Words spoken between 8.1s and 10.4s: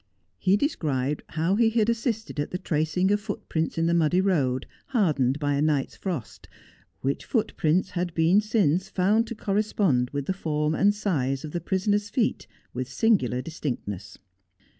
been since found to correspond with the